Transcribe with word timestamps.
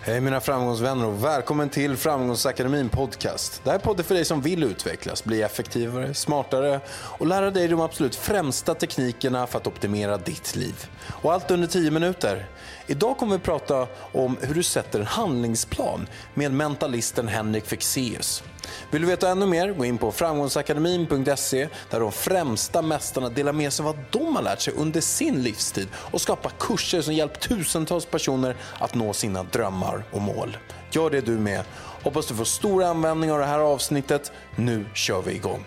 Hej 0.00 0.20
mina 0.20 0.40
framgångsvänner 0.40 1.06
och 1.06 1.24
välkommen 1.24 1.68
till 1.68 1.96
Framgångsakademin 1.96 2.88
podcast. 2.88 3.60
Det 3.64 3.70
här 3.70 3.78
är 3.78 3.82
podden 3.82 4.04
för 4.04 4.14
dig 4.14 4.24
som 4.24 4.40
vill 4.40 4.62
utvecklas, 4.62 5.24
bli 5.24 5.42
effektivare, 5.42 6.14
smartare 6.14 6.80
och 6.90 7.26
lära 7.26 7.50
dig 7.50 7.68
de 7.68 7.80
absolut 7.80 8.14
främsta 8.16 8.74
teknikerna 8.74 9.46
för 9.46 9.58
att 9.58 9.66
optimera 9.66 10.16
ditt 10.18 10.56
liv. 10.56 10.86
Och 11.08 11.32
allt 11.32 11.50
under 11.50 11.66
10 11.66 11.90
minuter. 11.90 12.46
Idag 12.86 13.16
kommer 13.16 13.32
vi 13.32 13.42
prata 13.42 13.86
om 14.12 14.36
hur 14.40 14.54
du 14.54 14.62
sätter 14.62 15.00
en 15.00 15.06
handlingsplan 15.06 16.06
med 16.34 16.52
mentalisten 16.52 17.28
Henrik 17.28 17.66
Fexeus. 17.66 18.42
Vill 18.90 19.02
du 19.02 19.08
veta 19.08 19.28
ännu 19.28 19.46
mer, 19.46 19.72
gå 19.72 19.84
in 19.84 19.98
på 19.98 20.12
framgångsakademin.se 20.12 21.68
där 21.90 22.00
de 22.00 22.12
främsta 22.12 22.82
mästarna 22.82 23.28
delar 23.28 23.52
med 23.52 23.72
sig 23.72 23.86
av 23.86 23.96
vad 23.96 24.04
de 24.10 24.36
har 24.36 24.42
lärt 24.42 24.60
sig 24.60 24.74
under 24.76 25.00
sin 25.00 25.42
livstid 25.42 25.88
och 25.94 26.20
skapar 26.20 26.52
kurser 26.58 27.00
som 27.02 27.14
hjälpt 27.14 27.40
tusentals 27.48 28.06
personer 28.06 28.56
att 28.78 28.94
nå 28.94 29.12
sina 29.12 29.42
drömmar 29.42 30.04
och 30.12 30.22
mål. 30.22 30.56
Gör 30.90 31.10
det 31.10 31.20
du 31.20 31.32
med. 31.32 31.64
Hoppas 32.02 32.26
du 32.26 32.34
får 32.34 32.44
stor 32.44 32.84
användning 32.84 33.32
av 33.32 33.38
det 33.38 33.46
här 33.46 33.58
avsnittet. 33.58 34.32
Nu 34.56 34.86
kör 34.94 35.22
vi 35.22 35.32
igång. 35.32 35.64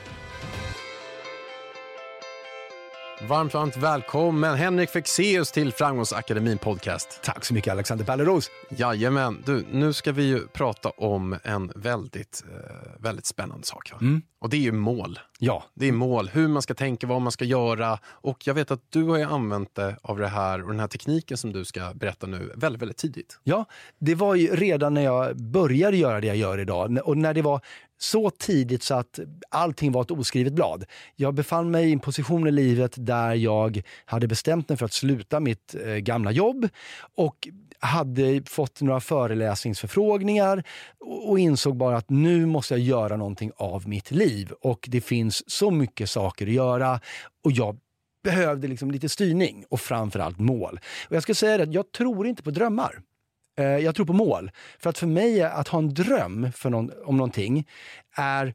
Varmt, 3.28 3.54
varmt 3.54 3.78
välkommen 3.78 4.56
Henrik 4.56 4.90
Fexeus 4.90 5.52
till 5.52 5.74
Framgångsakademin 5.74 6.58
podcast. 6.58 7.20
Tack 7.24 7.46
så 7.46 7.54
mycket 7.54 7.72
Alexander 7.72 8.06
Pärleros. 8.06 8.52
Jajamän. 8.70 9.44
Du, 9.46 9.66
nu 9.72 9.94
ska 9.94 10.12
vi 10.12 10.24
ju 10.24 10.48
prata 10.48 10.90
om 10.90 11.38
en 11.44 11.72
väldigt, 11.76 12.44
eh, 12.52 12.92
väldigt 13.00 13.26
spännande 13.26 13.68
sak. 13.68 13.92
Mm. 14.02 14.22
Och 14.42 14.50
det 14.50 14.58
är 14.58 14.62
ju 14.62 14.72
mål. 14.72 15.20
Ja. 15.40 15.64
Det 15.74 15.88
är 15.88 15.92
mål, 15.92 16.30
hur 16.34 16.48
man 16.48 16.62
ska 16.62 16.74
tänka, 16.74 17.08
vad 17.08 17.22
man 17.22 17.32
ska 17.32 17.46
göra. 17.46 18.00
Och 18.06 18.48
jag 18.48 18.54
vet 18.54 18.72
att 18.72 18.82
du 18.90 19.04
har 19.04 19.18
ju 19.18 19.24
använt 19.24 19.76
det 19.76 19.96
av 20.02 20.18
det 20.18 20.28
här 20.28 20.64
och 20.64 20.70
den 20.70 20.80
här 20.80 20.88
tekniken 20.88 21.38
som 21.38 21.54
du 21.54 21.66
ska 21.66 21.94
berätta 21.94 22.28
nu 22.28 22.52
väldigt, 22.56 22.82
väldigt 22.82 22.98
tidigt. 22.98 23.40
Ja, 23.44 23.66
det 24.00 24.16
var 24.16 24.36
ju 24.36 24.56
redan 24.56 24.94
när 24.94 25.04
jag 25.04 25.38
började 25.38 25.98
göra 25.98 26.22
det 26.22 26.28
jag 26.28 26.38
gör 26.38 26.58
idag. 26.58 27.00
Och 27.04 27.18
när 27.18 27.34
det 27.34 27.42
var 27.42 27.62
så 28.02 28.30
tidigt 28.30 28.84
så 28.84 28.96
att 28.96 29.20
allting 29.50 29.92
var 29.92 30.02
ett 30.02 30.12
oskrivet 30.12 30.54
blad. 30.54 30.86
Jag 31.16 31.34
befann 31.34 31.72
mig 31.72 31.90
i 31.90 31.94
en 31.94 32.00
position 32.00 32.48
i 32.48 32.52
livet 32.52 32.94
där 32.96 33.34
jag 33.34 33.82
hade 34.06 34.28
bestämt 34.28 34.70
mig 34.70 34.78
för 34.78 34.86
att 34.86 34.94
sluta 34.94 35.40
mitt 35.40 35.76
eh, 35.86 35.96
gamla 35.96 36.32
jobb 36.32 36.70
och 37.16 37.48
hade 37.80 38.42
fått 38.46 38.82
några 38.82 39.00
föreläsningsförfrågningar 39.00 40.64
och 41.28 41.40
insåg 41.40 41.78
bara 41.78 41.98
att 41.98 42.10
nu 42.10 42.46
måste 42.46 42.74
jag 42.74 42.82
göra 42.82 43.18
någonting 43.18 43.52
av 43.56 43.88
mitt 43.88 44.12
liv. 44.12 44.52
Och 44.62 44.86
det 44.92 45.02
finns 45.02 45.50
så 45.52 45.72
mycket 45.72 46.10
saker 46.10 46.48
att 46.48 46.54
göra 46.54 47.00
och 47.44 47.52
jag 47.52 47.78
behövde 48.24 48.68
liksom 48.68 48.92
lite 48.92 49.10
styrning 49.10 49.66
och 49.70 49.80
framförallt 49.82 50.40
mål. 50.40 50.80
Och 51.10 51.16
jag 51.16 51.24
ska 51.24 51.36
säga 51.36 51.66
det, 51.66 51.74
jag 51.74 51.92
tror 51.92 52.28
inte 52.28 52.44
på 52.44 52.52
drömmar. 52.52 53.02
Eh, 53.60 53.66
jag 53.66 53.96
tror 53.96 54.06
på 54.06 54.14
mål. 54.14 54.52
För 54.80 54.90
att 54.90 54.98
för 54.98 55.08
mig, 55.08 55.44
att 55.44 55.68
ha 55.68 55.80
en 55.80 55.94
dröm 55.94 56.52
för 56.52 56.70
någon, 56.70 56.92
om 57.06 57.18
någonting 57.18 57.68
är... 58.16 58.54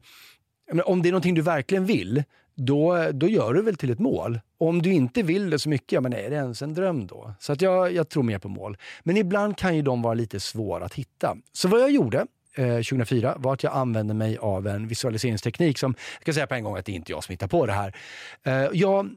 Om 0.85 1.01
det 1.01 1.09
är 1.09 1.11
någonting 1.11 1.35
du 1.35 1.41
verkligen 1.41 1.85
vill, 1.85 2.23
då, 2.55 3.11
då 3.11 3.27
gör 3.27 3.53
du 3.53 3.61
väl 3.61 3.75
till 3.75 3.91
ett 3.91 3.99
mål. 3.99 4.39
Och 4.57 4.67
om 4.67 4.81
du 4.81 4.93
inte 4.93 5.23
vill 5.23 5.49
det 5.49 5.59
så 5.59 5.69
mycket, 5.69 5.91
ja, 5.91 6.01
men 6.01 6.13
är 6.13 6.29
det 6.29 6.35
ens 6.35 6.61
en 6.61 6.73
dröm 6.73 7.07
då? 7.07 7.33
Så 7.39 7.53
att 7.53 7.61
jag, 7.61 7.93
jag 7.93 8.09
tror 8.09 8.23
mer 8.23 8.39
på 8.39 8.49
mål. 8.49 8.77
Men 9.03 9.17
ibland 9.17 9.57
kan 9.57 9.75
ju 9.75 9.81
de 9.81 10.01
vara 10.01 10.13
lite 10.13 10.39
svåra 10.39 10.85
att 10.85 10.93
hitta. 10.93 11.37
Så 11.53 11.67
vad 11.67 11.81
jag 11.81 11.91
gjorde 11.91 12.25
eh, 12.55 12.75
2004 12.75 13.35
var 13.37 13.53
att 13.53 13.63
jag 13.63 13.73
använde 13.73 14.13
mig 14.13 14.37
av 14.37 14.67
en 14.67 14.87
visualiseringsteknik 14.87 15.77
som, 15.77 15.95
jag 16.19 16.25
kan 16.25 16.33
säga 16.33 16.47
på 16.47 16.55
en 16.55 16.63
gång 16.63 16.77
att 16.77 16.85
det 16.85 16.91
är 16.91 16.95
inte 16.95 17.11
jag 17.11 17.23
som 17.23 17.33
hittar 17.33 17.47
på 17.47 17.65
det 17.65 17.73
här. 17.73 17.95
Eh, 18.43 18.69
jag 18.73 19.09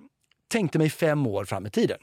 tänkte 0.48 0.78
mig 0.78 0.90
fem 0.90 1.26
år 1.26 1.44
fram 1.44 1.66
i 1.66 1.70
tiden. 1.70 1.98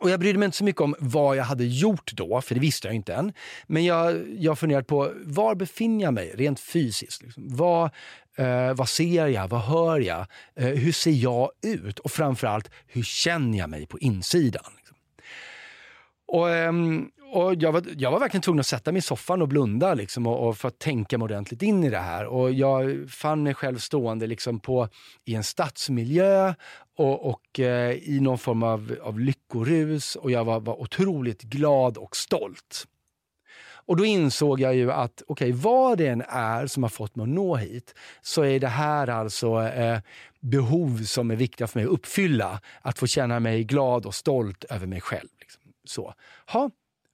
Och 0.00 0.10
jag 0.10 0.20
brydde 0.20 0.38
mig 0.38 0.46
inte 0.46 0.56
så 0.56 0.64
mycket 0.64 0.82
om 0.82 0.94
vad 0.98 1.36
jag 1.36 1.44
hade 1.44 1.64
gjort 1.64 2.12
då, 2.12 2.40
för 2.40 2.54
det 2.54 2.60
visste 2.60 2.88
jag 2.88 2.94
inte 2.94 3.14
än. 3.14 3.32
Men 3.66 3.84
jag, 3.84 4.28
jag 4.38 4.58
funderade 4.58 4.84
på 4.84 5.12
var 5.24 5.54
befinner 5.54 6.04
jag 6.04 6.14
mig 6.14 6.34
rent 6.36 6.60
fysiskt? 6.60 7.22
Liksom. 7.22 7.56
Vad, 7.56 7.90
eh, 8.36 8.74
vad 8.74 8.88
ser 8.88 9.26
jag? 9.26 9.48
Vad 9.48 9.60
hör 9.60 10.00
jag? 10.00 10.26
Eh, 10.56 10.66
hur 10.66 10.92
ser 10.92 11.10
jag 11.10 11.50
ut? 11.62 11.98
Och 11.98 12.10
framförallt, 12.10 12.70
hur 12.86 13.02
känner 13.02 13.58
jag 13.58 13.70
mig 13.70 13.86
på 13.86 13.98
insidan? 13.98 14.72
Liksom. 14.76 14.96
Och, 16.26 16.50
ehm, 16.50 17.10
och 17.30 17.54
jag, 17.54 17.72
var, 17.72 17.82
jag 17.96 18.10
var 18.10 18.20
verkligen 18.20 18.42
tvungen 18.42 18.60
att 18.60 18.66
sätta 18.66 18.92
mig 18.92 18.98
i 18.98 19.02
soffan 19.02 19.42
och 19.42 19.48
blunda 19.48 19.94
liksom, 19.94 20.26
och, 20.26 20.48
och 20.48 20.56
för 20.56 20.68
att 20.68 20.78
tänka 20.78 21.18
mig 21.18 21.24
ordentligt 21.24 21.62
in 21.62 21.84
i 21.84 21.90
det 21.90 21.98
här. 21.98 22.26
Och 22.26 22.52
jag 22.52 23.10
fann 23.10 23.42
mig 23.42 23.54
själv 23.54 23.78
stående 23.78 24.26
liksom 24.26 24.60
på, 24.60 24.88
i 25.24 25.34
en 25.34 25.44
stadsmiljö 25.44 26.54
och, 26.96 27.30
och 27.30 27.60
eh, 27.60 27.92
i 27.92 28.20
någon 28.20 28.38
form 28.38 28.62
av, 28.62 28.96
av 29.02 29.20
lyckorus 29.20 30.16
och 30.16 30.30
jag 30.30 30.44
var, 30.44 30.60
var 30.60 30.80
otroligt 30.80 31.42
glad 31.42 31.96
och 31.96 32.16
stolt. 32.16 32.86
Och 33.88 33.96
då 33.96 34.04
insåg 34.04 34.60
jag 34.60 34.74
ju 34.74 34.92
att 34.92 35.22
okej, 35.26 35.52
okay, 35.52 35.62
vad 35.62 35.98
det 35.98 36.06
än 36.06 36.22
är 36.28 36.66
som 36.66 36.82
har 36.82 36.90
fått 36.90 37.16
mig 37.16 37.22
att 37.22 37.28
nå 37.28 37.56
hit 37.56 37.94
så 38.22 38.42
är 38.44 38.60
det 38.60 38.68
här 38.68 39.08
alltså 39.08 39.62
eh, 39.62 39.98
behov 40.40 41.04
som 41.04 41.30
är 41.30 41.36
viktiga 41.36 41.66
för 41.66 41.78
mig 41.78 41.86
att 41.86 41.92
uppfylla. 41.92 42.60
Att 42.82 42.98
få 42.98 43.06
känna 43.06 43.40
mig 43.40 43.64
glad 43.64 44.06
och 44.06 44.14
stolt 44.14 44.64
över 44.64 44.86
mig 44.86 45.00
själv. 45.00 45.28
Liksom. 45.40 45.62
Så. 45.84 46.14
Ha, 46.46 46.70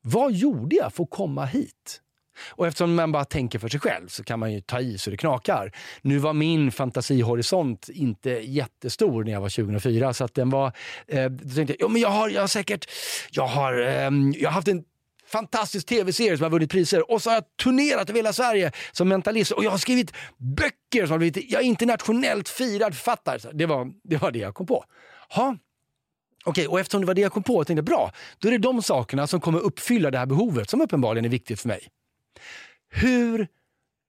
vad 0.07 0.33
gjorde 0.33 0.77
jag 0.77 0.93
för 0.93 1.05
att 1.05 1.11
komma 1.11 1.45
hit? 1.45 2.01
Och 2.49 2.67
eftersom 2.67 2.95
man 2.95 3.13
bara 3.13 3.25
tänker 3.25 3.59
för 3.59 3.69
sig 3.69 3.81
själv 3.81 4.09
så 4.09 4.25
kan 4.25 4.39
man 4.39 4.53
ju 4.53 4.61
ta 4.61 4.81
i 4.81 4.99
så 4.99 5.11
det 5.11 5.17
knakar. 5.17 5.73
Nu 6.03 6.19
var 6.19 6.33
min 6.33 6.73
fantasihorisont 6.73 7.89
inte 7.89 8.31
jättestor 8.31 9.25
när 9.25 9.33
jag 9.33 9.41
var 9.41 9.49
2004 9.49 10.15
så 10.15 10.25
att 10.25 10.35
den 10.35 10.51
var... 10.51 10.73
Eh, 11.07 11.25
då 11.31 11.55
tänkte 11.55 11.77
jag, 11.79 11.89
ja, 11.89 11.89
men 11.89 12.03
jag 12.03 12.09
har, 12.09 12.29
jag 12.29 12.41
har 12.41 12.49
säkert... 12.49 12.91
Jag 13.31 13.47
har, 13.47 13.81
eh, 13.81 14.11
jag 14.35 14.49
har 14.49 14.55
haft 14.55 14.69
en 14.69 14.85
fantastisk 15.27 15.87
tv-serie 15.87 16.37
som 16.37 16.45
har 16.45 16.51
vunnit 16.51 16.71
priser 16.71 17.11
och 17.11 17.23
så 17.23 17.31
har 17.31 17.35
jag 17.35 17.45
turnerat 17.63 18.11
över 18.11 18.19
hela 18.19 18.33
Sverige 18.33 18.73
som 18.93 19.09
mentalist 19.09 19.51
och 19.51 19.65
jag 19.65 19.71
har 19.71 19.79
skrivit 19.79 20.13
böcker 20.37 21.07
som 21.07 21.11
har 21.11 21.19
blivit 21.19 21.51
jag 21.51 21.63
är 21.63 21.67
internationellt 21.67 22.49
firad 22.49 22.95
författare. 22.95 23.51
Det 23.53 23.67
var, 23.67 23.93
det 24.05 24.17
var 24.17 24.31
det 24.31 24.39
jag 24.39 24.55
kom 24.55 24.67
på. 24.67 24.85
Ha. 25.29 25.57
Okej, 26.45 26.69
och 26.69 26.81
eftersom 26.81 27.01
det 27.01 27.07
var 27.07 27.15
det 27.15 27.21
jag 27.21 27.33
kom 27.33 27.43
på, 27.43 27.61
jag 27.61 27.67
tänkte 27.67 27.83
bra, 27.83 28.13
då 28.39 28.49
är 28.49 28.53
det 28.53 28.59
de 28.59 28.83
sakerna 28.83 29.27
som 29.27 29.41
kommer 29.41 29.61
uppfylla 29.61 30.11
det 30.11 30.19
här 30.19 30.27
behovet 30.27 30.71
som 30.71 30.81
uppenbarligen 30.81 31.25
är 31.25 31.29
viktigt 31.29 31.61
för 31.61 31.69
mig. 31.69 31.89
Hur, 32.91 33.49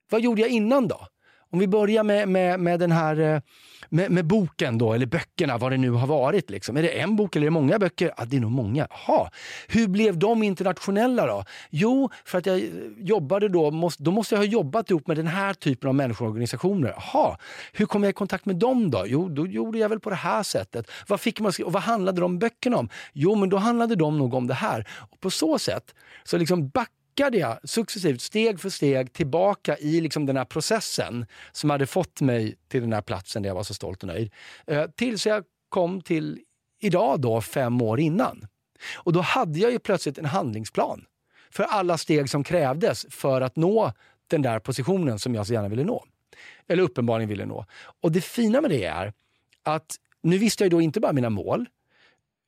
vad 0.09 0.21
gjorde 0.21 0.41
jag 0.41 0.49
innan 0.49 0.87
då? 0.87 1.07
Om 1.55 1.59
vi 1.59 1.67
börjar 1.67 2.03
med, 2.03 2.27
med, 2.29 2.59
med 2.59 2.79
den 2.79 2.91
här 2.91 3.19
eh, 3.19 3.41
med, 3.89 4.11
med, 4.11 4.25
boken 4.25 4.77
då, 4.77 4.93
eller 4.93 5.05
böckerna, 5.05 5.57
vad 5.57 5.71
det 5.71 5.77
nu 5.77 5.89
har 5.89 6.07
varit. 6.07 6.49
Liksom. 6.49 6.77
Är 6.77 6.81
det 6.81 6.89
en 6.89 7.15
bok 7.15 7.35
eller 7.35 7.43
är 7.43 7.47
det 7.47 7.51
många 7.51 7.79
böcker? 7.79 8.13
Ja, 8.17 8.25
det 8.25 8.37
är 8.37 8.41
nog 8.41 8.51
många. 8.51 8.87
Aha. 8.91 9.29
Hur 9.67 9.87
blev 9.87 10.17
de 10.17 10.43
internationella 10.43 11.25
då? 11.25 11.43
Jo, 11.69 12.09
för 12.25 12.37
att 12.37 12.45
jag 12.45 12.57
eh, 12.57 12.65
jobbade 12.97 13.49
då, 13.49 13.71
måste, 13.71 14.03
då 14.03 14.11
måste 14.11 14.35
jag 14.35 14.39
ha 14.39 14.45
jobbat 14.45 14.89
ihop 14.89 15.07
med 15.07 15.17
den 15.17 15.27
här 15.27 15.53
typen 15.53 15.87
av 15.87 15.95
människor 15.95 16.25
och 16.25 16.31
organisationer. 16.31 16.93
Aha. 16.97 17.37
Hur 17.73 17.85
kom 17.85 18.03
jag 18.03 18.09
i 18.09 18.13
kontakt 18.13 18.45
med 18.45 18.55
dem 18.55 18.91
då? 18.91 19.03
Jo, 19.07 19.29
då 19.29 19.47
gjorde 19.47 19.77
jag 19.77 19.89
väl 19.89 19.99
på 19.99 20.09
det 20.09 20.15
här 20.15 20.43
sättet. 20.43 20.91
Vad, 21.07 21.19
fick 21.19 21.39
man, 21.39 21.51
och 21.65 21.73
vad 21.73 21.83
handlade 21.83 22.21
de 22.21 22.39
böckerna 22.39 22.77
om? 22.77 22.89
Jo, 23.13 23.35
men 23.35 23.49
då 23.49 23.57
handlade 23.57 23.95
de 23.95 24.17
nog 24.17 24.33
om 24.33 24.47
det 24.47 24.53
här. 24.53 24.87
Och 25.11 25.19
på 25.19 25.29
så 25.29 25.59
sätt 25.59 25.95
så 26.23 26.37
liksom 26.37 26.69
backade 26.69 27.04
backade 27.15 27.37
jag 27.37 27.69
successivt, 27.69 28.21
steg 28.21 28.59
för 28.59 28.69
steg, 28.69 29.13
tillbaka 29.13 29.77
i 29.77 30.01
liksom 30.01 30.25
den 30.25 30.37
här 30.37 30.45
processen 30.45 31.25
som 31.51 31.69
hade 31.69 31.85
fått 31.85 32.21
mig 32.21 32.55
till 32.67 32.81
den 32.81 32.93
här 32.93 33.01
platsen 33.01 33.43
där 33.43 33.49
jag 33.49 33.55
var 33.55 33.63
så 33.63 33.73
stolt 33.73 34.03
och 34.03 34.07
nöjd. 34.07 34.31
Eh, 34.67 34.85
tills 34.95 35.25
jag 35.25 35.43
kom 35.69 36.01
till 36.01 36.39
idag, 36.81 37.21
då, 37.21 37.41
fem 37.41 37.81
år 37.81 37.99
innan. 37.99 38.47
Och 38.95 39.13
då 39.13 39.21
hade 39.21 39.59
jag 39.59 39.71
ju 39.71 39.79
plötsligt 39.79 40.17
en 40.17 40.25
handlingsplan 40.25 41.05
för 41.51 41.63
alla 41.63 41.97
steg 41.97 42.29
som 42.29 42.43
krävdes 42.43 43.05
för 43.09 43.41
att 43.41 43.55
nå 43.55 43.91
den 44.27 44.41
där 44.41 44.59
positionen 44.59 45.19
som 45.19 45.35
jag 45.35 45.47
så 45.47 45.53
gärna 45.53 45.67
ville 45.67 45.83
nå. 45.83 46.05
Eller 46.67 46.83
uppenbarligen 46.83 47.29
ville 47.29 47.45
nå. 47.45 47.65
Och 48.01 48.11
det 48.11 48.21
fina 48.21 48.61
med 48.61 48.71
det 48.71 48.83
är 48.83 49.13
att 49.63 49.95
nu 50.23 50.37
visste 50.37 50.63
jag 50.63 50.71
då 50.71 50.81
inte 50.81 50.99
bara 50.99 51.13
mina 51.13 51.29
mål, 51.29 51.65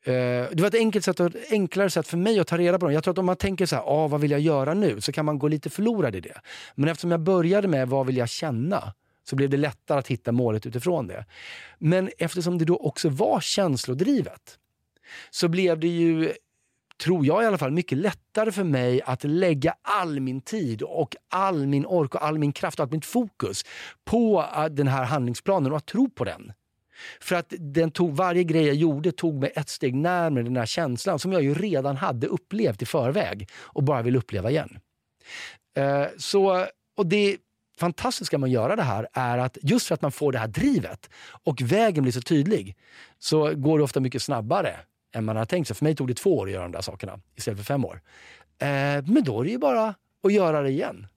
Eh, 0.04 0.14
det 0.52 0.60
var 0.60 0.68
ett 0.68 0.76
enkelt 0.76 1.06
sätt, 1.06 1.20
ett 1.20 1.52
enklare 1.52 1.90
sätt 1.90 2.08
för 2.08 2.18
mig 2.18 2.40
att 2.40 2.48
ta 2.48 2.58
reda 2.58 2.80
på 2.80 2.86
dem. 2.86 2.94
Jag 2.94 3.04
tror 3.04 3.12
att 3.12 3.18
om 3.18 3.26
man 3.26 3.36
tänker 3.36 3.66
så 3.66 3.76
här, 3.76 3.84
ah, 3.84 4.08
vad 4.08 4.22
vill 4.22 4.32
jag 4.32 4.40
göra 4.40 4.74
nu? 4.74 5.02
Så 5.02 5.12
kan 5.12 5.26
man 5.26 5.40
gå 5.40 5.48
lite 5.48 5.70
förlorad 5.70 6.16
i 6.16 6.20
det. 6.20 6.42
Men 6.76 6.90
eftersom 6.90 7.12
jag 7.12 7.20
började 7.20 7.68
med 7.68 7.90
vad 7.90 8.06
vill 8.06 8.18
jag 8.18 8.30
känna? 8.30 8.94
Så 9.24 9.36
blev 9.36 9.50
det 9.50 9.58
lättare 9.58 10.00
att 10.00 10.08
hitta 10.08 10.32
målet 10.32 10.66
utifrån 10.66 11.08
det. 11.08 11.26
Men 11.80 12.10
eftersom 12.18 12.58
det 12.58 12.66
då 12.66 12.78
också 12.78 13.10
var 13.10 13.40
känslodrivet 13.40 14.58
så 15.30 15.48
blev 15.48 15.80
det 15.80 15.88
ju 15.88 16.34
tror 17.04 17.26
jag 17.26 17.44
i 17.44 17.46
alla 17.46 17.58
fall, 17.58 17.72
mycket 17.72 17.98
lättare 17.98 18.52
för 18.52 18.64
mig 18.64 19.02
att 19.02 19.24
lägga 19.24 19.76
all 19.82 20.20
min 20.20 20.42
tid 20.42 20.82
och 20.82 21.16
all 21.30 21.68
min 21.68 21.86
ork 21.86 22.16
och 22.16 22.24
all 22.24 22.40
min 22.40 22.54
kraft 22.54 22.80
och 22.80 22.84
allt 22.84 22.92
mitt 22.92 23.06
fokus 23.06 23.64
på 24.06 24.46
eh, 24.56 24.66
den 24.66 24.88
här 24.88 25.04
handlingsplanen 25.04 25.72
och 25.72 25.78
att 25.78 25.86
tro 25.86 26.10
på 26.10 26.24
den. 26.24 26.54
För 27.20 27.36
att 27.36 27.54
den 27.60 27.92
tog, 27.92 28.16
varje 28.16 28.44
grej 28.44 28.66
jag 28.66 28.76
gjorde 28.76 29.12
tog 29.12 29.36
mig 29.36 29.52
ett 29.56 29.70
steg 29.70 29.96
närmare 29.96 30.44
den 30.44 30.58
här 30.58 30.66
känslan 30.66 31.20
som 31.20 31.32
jag 31.32 31.44
ju 31.44 31.54
redan 31.54 31.98
hade 31.98 32.28
upplevt 32.28 32.82
i 32.82 32.86
förväg 32.86 33.50
och 33.56 33.84
bara 33.84 34.02
vill 34.02 34.16
uppleva 34.16 34.50
igen. 34.50 34.80
Eh, 35.78 36.06
så, 36.18 36.66
och 36.98 37.08
det 37.08 37.38
fantastiska 37.80 38.38
med 38.38 38.48
att 38.48 38.54
göra 38.54 38.76
det 38.76 38.84
här 38.84 39.08
är 39.14 39.38
att 39.38 39.58
just 39.62 39.88
för 39.88 39.94
att 39.96 40.02
man 40.02 40.12
får 40.12 40.32
det 40.32 40.40
här 40.40 40.48
drivet 40.48 41.10
och 41.44 41.62
vägen 41.62 42.04
blir 42.04 42.14
så 42.14 42.22
tydlig 42.22 42.78
så 43.20 43.56
går 43.56 43.78
det 43.78 43.84
ofta 43.84 44.00
mycket 44.00 44.22
snabbare 44.22 44.80
än 45.16 45.26
man 45.26 45.36
har 45.36 45.46
tänkt 45.46 45.68
sig. 45.68 45.76
För 45.76 45.86
mig 45.86 45.96
tog 45.96 46.08
det 46.08 46.14
två 46.14 46.38
år 46.38 46.48
att 46.48 46.54
göra 46.54 46.64
de 46.64 46.72
där 46.72 46.82
sakerna 46.82 47.20
istället 47.36 47.58
för 47.58 47.66
fem 47.66 47.86
år. 47.86 48.02
Eh, 48.60 48.68
men 49.06 49.24
då 49.24 49.40
är 49.40 49.44
det 49.44 49.52
ju 49.52 49.58
bara 49.58 49.96
att 50.24 50.34
göra 50.34 50.62
det 50.62 50.70
igen. 50.70 51.08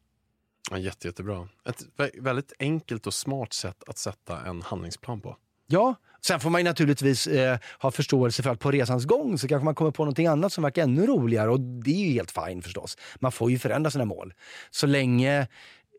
Ja, 0.70 0.78
jätte, 0.78 1.08
jättebra. 1.08 1.48
Ett 1.64 1.84
väldigt 2.14 2.52
enkelt 2.58 3.06
och 3.06 3.14
smart 3.14 3.52
sätt 3.52 3.82
att 3.86 3.98
sätta 3.98 4.40
en 4.40 4.62
handlingsplan 4.62 5.20
på. 5.20 5.36
Ja, 5.72 5.94
sen 6.20 6.40
får 6.40 6.50
man 6.50 6.64
naturligtvis 6.64 7.26
eh, 7.26 7.58
ha 7.78 7.90
förståelse 7.90 8.42
för 8.42 8.50
att 8.50 8.58
på 8.60 8.70
resans 8.70 9.04
gång 9.04 9.38
så 9.38 9.48
kanske 9.48 9.64
man 9.64 9.74
kommer 9.74 9.90
på 9.90 10.02
någonting 10.02 10.26
annat 10.26 10.52
som 10.52 10.64
verkar 10.64 10.82
ännu 10.82 11.06
roligare 11.06 11.50
och 11.50 11.60
det 11.60 11.90
är 11.90 12.06
ju 12.06 12.12
helt 12.12 12.30
fine 12.30 12.62
förstås. 12.62 12.98
Man 13.18 13.32
får 13.32 13.50
ju 13.50 13.58
förändra 13.58 13.90
sina 13.90 14.04
mål. 14.04 14.34
Så 14.70 14.86
länge 14.86 15.46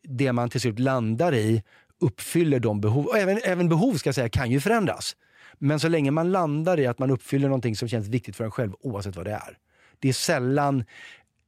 det 0.03 0.31
man 0.31 0.49
till 0.49 0.61
slut 0.61 0.79
landar 0.79 1.35
i 1.35 1.63
uppfyller 2.01 2.59
de 2.59 2.81
behov, 2.81 3.05
och 3.05 3.17
även, 3.17 3.39
även 3.43 3.69
behov 3.69 3.93
ska 3.93 4.07
jag 4.07 4.15
säga 4.15 4.29
kan 4.29 4.51
ju 4.51 4.59
förändras. 4.59 5.15
Men 5.57 5.79
så 5.79 5.87
länge 5.87 6.11
man 6.11 6.31
landar 6.31 6.79
i 6.79 6.87
att 6.87 6.99
man 6.99 7.11
uppfyller 7.11 7.47
någonting 7.47 7.75
som 7.75 7.87
känns 7.87 8.07
viktigt 8.07 8.35
för 8.35 8.43
en 8.43 8.51
själv 8.51 8.73
oavsett 8.81 9.15
vad 9.15 9.25
det 9.25 9.31
är. 9.31 9.57
Det 9.99 10.09
är 10.09 10.13
sällan 10.13 10.83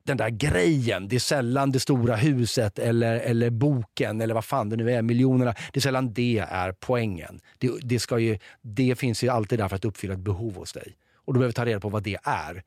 den 0.05 0.17
där 0.17 0.29
grejen, 0.29 1.07
det 1.07 1.15
är 1.15 1.19
sällan 1.19 1.71
det 1.71 1.79
stora 1.79 2.15
huset 2.15 2.79
eller, 2.79 3.19
eller 3.19 3.49
boken 3.49 4.21
eller 4.21 4.33
vad 4.33 4.45
fan 4.45 4.69
det 4.69 4.75
nu 4.75 4.91
är, 4.91 5.01
miljonerna. 5.01 5.55
Det 5.71 5.79
är 5.79 5.81
sällan 5.81 6.13
det 6.13 6.45
är 6.49 6.71
poängen. 6.71 7.39
Det, 7.57 7.71
det, 7.81 7.99
ska 7.99 8.19
ju, 8.19 8.39
det 8.61 8.95
finns 8.95 9.23
ju 9.23 9.29
alltid 9.29 9.59
där 9.59 9.67
för 9.67 9.75
att 9.75 9.85
uppfylla 9.85 10.13
ett 10.13 10.19
behov 10.19 10.55
hos 10.55 10.73
dig. 10.73 10.95
Och 11.15 11.33
du 11.33 11.39
behöver 11.39 11.53
ta 11.53 11.65
reda 11.65 11.79
på 11.79 11.89
vad 11.89 12.03
det 12.03 12.17
är. 12.23 12.63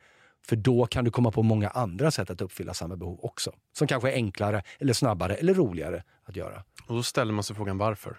För 0.47 0.57
då 0.57 0.87
kan 0.87 1.05
du 1.05 1.11
komma 1.11 1.31
på 1.31 1.43
många 1.43 1.69
andra 1.69 2.11
sätt 2.11 2.31
att 2.31 2.41
uppfylla 2.41 2.75
samma 2.75 2.97
behov 2.97 3.19
också. 3.23 3.53
Som 3.73 3.87
kanske 3.87 4.11
är 4.11 4.15
enklare, 4.15 4.63
eller 4.79 4.93
snabbare 4.93 5.35
eller 5.35 5.55
roligare 5.55 6.03
att 6.25 6.37
göra. 6.37 6.65
Och 6.87 6.95
då 6.95 7.03
ställer 7.03 7.33
man 7.33 7.45
sig 7.45 7.57
frågan 7.57 7.79
varför? 7.79 8.17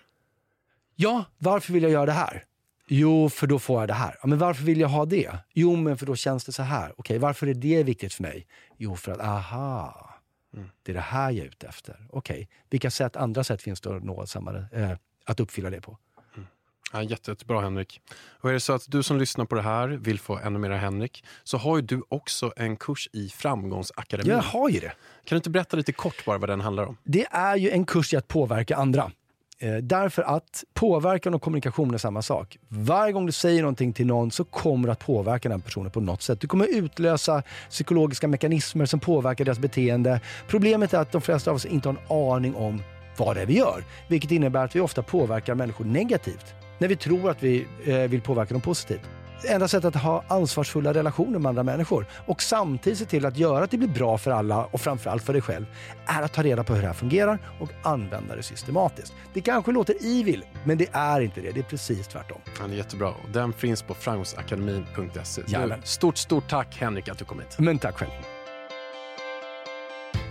Ja, 0.96 1.25
varför 1.38 1.74
vill 1.74 1.84
jag 1.84 1.92
göra 1.92 2.06
det 2.06 2.12
här? 2.12 2.44
Jo, 2.88 3.30
för 3.30 3.48
då 3.48 3.60
får 3.60 3.80
jag 3.80 3.88
det 3.88 3.94
här. 3.94 4.16
Men 4.24 4.38
varför 4.38 4.63
vill 4.63 4.80
jag 4.80 4.88
ha 4.88 5.06
det? 5.06 5.38
Jo, 5.54 5.75
men 5.75 5.98
för 5.98 6.06
då 6.06 6.16
känns 6.16 6.45
det 6.45 6.51
så 6.51 6.63
här. 6.63 6.94
Okej, 6.98 7.18
varför 7.18 7.48
är 7.48 7.54
det 7.54 7.84
viktigt 7.84 8.13
för 8.13 8.24
mig? 8.24 8.48
Jo, 8.78 8.95
för 8.95 9.12
att 9.12 9.19
aha, 9.19 10.10
mm. 10.54 10.69
det 10.84 10.92
är 10.92 10.94
det 10.94 11.00
här 11.00 11.31
jag 11.31 11.45
är 11.45 11.50
ute 11.50 11.68
efter. 11.68 12.07
Okej, 12.10 12.50
vilka 12.69 12.92
sätt, 12.92 13.16
andra 13.16 13.44
sätt 13.44 13.62
finns 13.62 13.81
det 13.81 13.95
att 13.95 14.04
nå 14.04 14.25
samma, 14.25 14.66
eh, 14.72 14.92
att 15.25 15.39
uppfylla 15.39 15.69
det 15.69 15.81
på? 15.81 15.98
Mm. 16.36 16.48
Ja, 16.94 17.04
jätte, 17.04 17.31
jättebra 17.31 17.62
Henrik. 17.62 18.01
Och 18.16 18.50
är 18.50 18.54
det 18.54 18.60
så 18.60 18.74
att 18.74 18.86
du 18.88 19.04
som 19.04 19.18
lyssnar 19.18 19.45
på 19.45 19.56
det 19.56 19.62
här 19.62 19.88
vill 19.88 20.19
få 20.19 20.38
ännu 20.38 20.60
mer 20.60 20.72
Henrik 20.72 21.25
så 21.44 21.57
har 21.57 21.75
ju 21.75 21.81
du 21.81 22.04
också 22.10 22.54
en 22.56 22.78
kurs 22.78 23.10
i 23.13 23.30
Framgångsakademin. 23.30 24.31
Jag 24.31 24.42
har 24.42 24.69
ju 24.69 24.80
det. 24.80 24.94
Kan 25.24 25.36
du 25.36 25.36
inte 25.36 25.50
berätta 25.50 25.78
lite 25.78 25.92
kort 25.92 26.25
bara 26.25 26.38
vad 26.38 26.50
den 26.50 26.62
handlar 26.62 26.86
om? 26.86 26.98
Det 27.04 27.28
är 27.31 27.56
ju 27.56 27.69
en 27.69 27.86
kurs 27.86 28.13
i 28.13 28.18
att 28.18 28.28
påverka 28.28 28.75
andra. 28.75 29.12
Eh, 29.59 29.75
därför 29.75 30.21
att 30.21 30.63
påverkan 30.74 31.33
och 31.33 31.42
kommunikation 31.42 31.94
är 31.94 31.98
samma 31.98 32.21
sak. 32.21 32.57
Varje 32.69 33.13
gång 33.13 33.25
du 33.25 33.31
säger 33.31 33.62
någonting 33.62 33.94
till 33.94 34.07
någon 34.07 34.31
så 34.31 34.44
kommer 34.44 34.88
du 34.88 34.92
att 34.92 35.00
påverka 35.00 35.50
den 35.50 35.62
personen 35.62 35.92
på 35.92 36.01
något 36.01 36.21
sätt. 36.21 36.42
Du 36.42 36.48
kommer 36.48 36.68
utlösa 36.75 37.44
psykologiska 37.69 38.27
mekanismer 38.27 38.86
som 38.86 39.00
påverkar 39.00 39.45
deras 39.45 39.59
beteende. 39.59 40.21
Problemet 40.48 40.94
är 40.94 40.98
att 40.98 41.12
de 41.12 41.21
flesta 41.21 41.51
av 41.51 41.56
oss 41.56 41.65
inte 41.65 41.89
har 41.89 41.95
en 41.95 42.33
aning 42.36 42.56
om 42.56 42.81
vad 43.18 43.36
det 43.36 43.42
är 43.42 43.45
vi 43.45 43.57
gör. 43.57 43.83
Vilket 44.07 44.31
innebär 44.31 44.65
att 44.65 44.75
vi 44.75 44.80
ofta 44.80 45.04
påverkar 45.04 45.56
människor 45.56 45.86
negativt 45.86 46.45
när 46.77 46.88
vi 46.88 46.95
tror 46.95 47.30
att 47.30 47.44
vi 47.44 47.68
eh, 47.86 47.98
vill 47.98 48.21
påverka 48.21 48.54
dem 48.54 48.62
positivt 48.62 49.09
enda 49.45 49.68
sättet 49.68 49.95
att 49.95 50.01
ha 50.01 50.24
ansvarsfulla 50.28 50.94
relationer 50.94 51.39
med 51.39 51.50
andra 51.50 51.63
människor 51.63 52.06
och 52.25 52.42
samtidigt 52.42 53.00
se 53.00 53.06
till 53.06 53.25
att 53.25 53.38
göra 53.38 53.63
att 53.63 53.72
det 53.72 53.78
blir 53.78 53.88
bra 53.88 54.18
för 54.18 54.31
alla 54.31 54.66
och 54.66 54.81
framförallt 54.81 55.24
för 55.24 55.34
dig 55.34 55.42
själv 55.42 55.66
är 56.06 56.22
att 56.22 56.34
ta 56.34 56.44
reda 56.44 56.63
på 56.63 56.74
hur 56.74 56.81
det 56.81 56.88
här 56.88 56.94
fungerar 56.94 57.39
och 57.60 57.69
använda 57.84 58.36
det 58.36 58.44
systematiskt. 58.44 59.13
Det 59.34 59.42
kanske 59.42 59.72
låter 59.72 59.95
evil, 60.19 60.45
men 60.63 60.78
det 60.78 60.88
är 60.92 61.22
inte 61.22 61.42
det. 61.42 61.51
Det 61.51 61.60
är 61.60 61.63
precis 61.63 62.07
tvärtom. 62.07 62.38
Det 62.68 62.74
är 62.74 62.78
jättebra. 62.78 63.13
Den 63.34 63.54
finns 63.54 63.81
på 63.81 63.94
framgångsakademin.se. 63.94 65.42
Stort, 65.83 66.18
stort 66.18 66.50
tack 66.50 66.78
Henrik 66.80 67.10
att 67.10 67.18
du 67.18 67.25
kom 67.25 67.40
hit. 67.40 67.56
Men 67.60 67.80
tack 67.80 67.98
själv. 67.98 68.37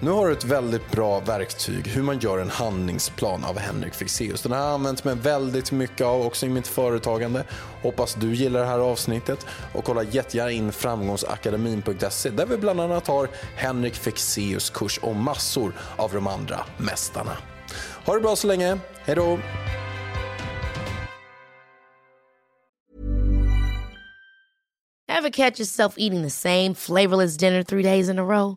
Nu 0.01 0.11
har 0.11 0.27
du 0.27 0.33
ett 0.33 0.45
väldigt 0.45 0.91
bra 0.91 1.21
verktyg 1.21 1.87
hur 1.87 2.03
man 2.03 2.19
gör 2.19 2.39
en 2.39 2.51
handlingsplan 2.51 3.45
av 3.45 3.59
Henrik 3.59 3.95
Fexeus. 3.95 4.43
Den 4.43 4.53
har 4.53 4.59
jag 4.59 4.69
använt 4.69 5.05
mig 5.05 5.15
väldigt 5.15 5.73
mycket 5.73 6.07
av 6.07 6.27
också 6.27 6.47
i 6.47 6.49
mitt 6.49 6.67
företagande. 6.67 7.45
Hoppas 7.83 8.15
du 8.15 8.35
gillar 8.35 8.61
det 8.61 8.67
här 8.67 8.79
avsnittet 8.79 9.47
och 9.73 9.85
kolla 9.85 10.03
jättegärna 10.03 10.51
in 10.51 10.73
framgångsakademin.se 10.73 12.31
där 12.31 12.47
vi 12.47 12.57
bland 12.57 12.81
annat 12.81 13.07
har 13.07 13.29
Henrik 13.57 13.95
Fexeus 13.95 14.71
kurs 14.71 14.99
och 14.99 15.17
massor 15.17 15.73
av 15.97 16.13
de 16.13 16.27
andra 16.27 16.61
mästarna. 16.77 17.37
Ha 18.05 18.15
det 18.15 18.21
bra 18.21 18.37
så 18.37 18.47
länge. 18.47 18.79
Hej 19.05 19.17
då! 19.17 19.39
Have 25.09 25.31
catch 25.31 25.61
yourself 25.61 25.95
eating 25.97 26.23
the 26.23 26.31
same 26.31 26.75
flavorless 26.75 27.37
dinner 27.37 27.63
three 27.63 27.83
days 27.83 28.09
in 28.09 28.19
a 28.19 28.25
row? 28.25 28.57